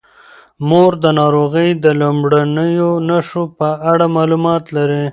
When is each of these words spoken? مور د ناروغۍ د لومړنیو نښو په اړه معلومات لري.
مور 0.67 0.91
د 1.03 1.05
ناروغۍ 1.19 1.69
د 1.83 1.85
لومړنیو 1.99 2.89
نښو 3.07 3.43
په 3.57 3.69
اړه 3.91 4.05
معلومات 4.17 4.63
لري. 4.75 5.05